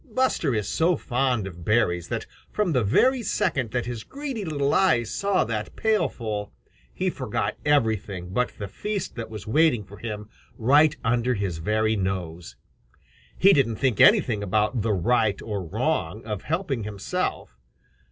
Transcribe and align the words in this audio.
Buster 0.03 0.55
is 0.55 0.67
so 0.67 0.95
fond 0.97 1.45
of 1.45 1.63
berries 1.63 2.07
that 2.07 2.25
from 2.51 2.71
the 2.71 2.83
very 2.83 3.21
second 3.21 3.69
that 3.69 3.85
his 3.85 4.03
greedy 4.03 4.43
little 4.43 4.73
eyes 4.73 5.11
saw 5.11 5.43
that 5.43 5.75
pailful, 5.75 6.51
he 6.91 7.11
forgot 7.11 7.55
everything 7.63 8.31
but 8.33 8.51
the 8.57 8.67
feast 8.67 9.13
that 9.13 9.29
was 9.29 9.45
waiting 9.45 9.83
for 9.83 9.99
him 9.99 10.27
right 10.57 10.97
under 11.03 11.35
his 11.35 11.59
very 11.59 11.95
nose. 11.95 12.55
He 13.37 13.53
didn't 13.53 13.75
think 13.75 14.01
anything 14.01 14.41
about 14.41 14.81
the 14.81 14.91
right 14.93 15.39
or 15.39 15.63
wrong 15.63 16.25
of 16.25 16.41
helping 16.41 16.83
himself. 16.83 17.59